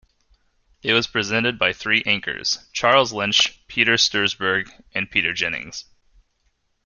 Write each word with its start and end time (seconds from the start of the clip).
It 0.81 0.93
was 0.93 1.05
presented 1.05 1.59
by 1.59 1.73
three 1.73 2.01
anchors: 2.07 2.67
Charles 2.73 3.13
Lynch, 3.13 3.61
Peter 3.67 3.97
Stursberg 3.97 4.67
and 4.95 5.11
Peter 5.11 5.31
Jennings. 5.31 5.85